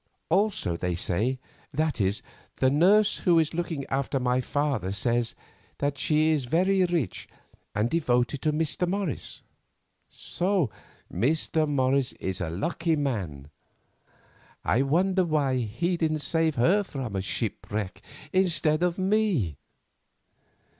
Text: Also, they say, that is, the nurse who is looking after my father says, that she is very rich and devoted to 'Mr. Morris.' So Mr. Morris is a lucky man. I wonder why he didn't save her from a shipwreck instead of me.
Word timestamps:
Also, 0.29 0.75
they 0.75 0.95
say, 0.95 1.37
that 1.71 2.01
is, 2.01 2.23
the 2.55 2.71
nurse 2.71 3.17
who 3.17 3.37
is 3.37 3.53
looking 3.53 3.85
after 3.85 4.19
my 4.19 4.41
father 4.41 4.91
says, 4.91 5.35
that 5.77 5.99
she 5.99 6.29
is 6.31 6.45
very 6.45 6.83
rich 6.85 7.27
and 7.75 7.87
devoted 7.91 8.41
to 8.41 8.51
'Mr. 8.51 8.87
Morris.' 8.87 9.43
So 10.09 10.71
Mr. 11.13 11.69
Morris 11.69 12.13
is 12.13 12.41
a 12.41 12.49
lucky 12.49 12.95
man. 12.95 13.51
I 14.65 14.81
wonder 14.81 15.23
why 15.23 15.57
he 15.57 15.97
didn't 15.97 16.21
save 16.23 16.55
her 16.55 16.81
from 16.81 17.15
a 17.15 17.21
shipwreck 17.21 18.01
instead 18.33 18.81
of 18.81 18.97
me. 18.97 19.57